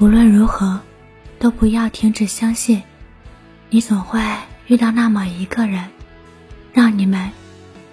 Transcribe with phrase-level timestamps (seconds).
[0.00, 0.80] 无论如何，
[1.38, 2.82] 都不要停止相信，
[3.68, 4.18] 你总会
[4.66, 5.90] 遇到那么一个人，
[6.72, 7.30] 让你们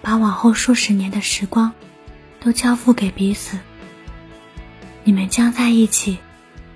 [0.02, 1.74] 把往后数十年的时光
[2.40, 3.60] 都交付给彼此。
[5.04, 6.18] 你们将在一起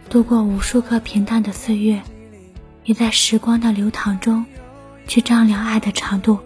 [0.10, 2.02] 度过无数个平淡的岁月，
[2.84, 4.46] 也在时光的流淌中
[5.08, 6.40] 去丈量爱的长度。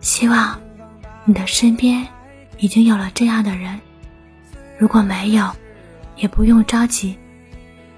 [0.00, 0.60] 希望
[1.24, 2.08] 你的身边
[2.58, 3.78] 已经有了这样的人，
[4.78, 5.52] 如果没有，
[6.16, 7.16] 也不用着急。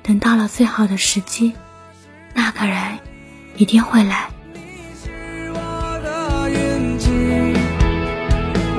[0.02, 1.54] 等到了最好的时机，
[2.34, 2.98] 那个人
[3.56, 4.28] 一定会来。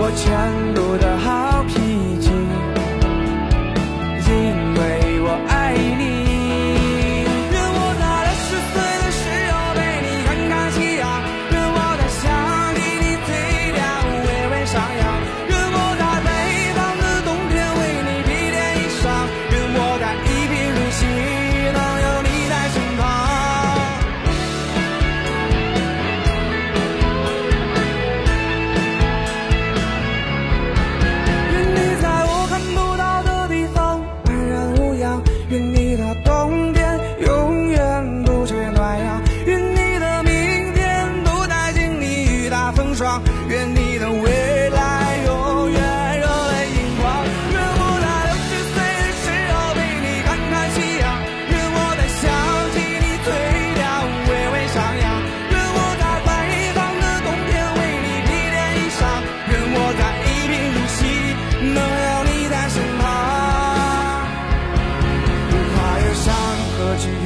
[0.04, 0.81] 我全部的好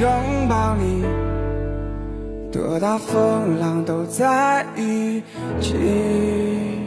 [0.02, 1.04] 拥抱你，
[2.52, 5.24] 多大风浪都在一
[5.62, 6.85] 起。